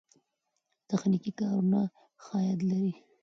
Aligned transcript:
تخنیکي 0.89 1.31
کارونه 1.39 1.81
ښه 2.23 2.35
عاید 2.43 2.59
لري. 2.69 2.93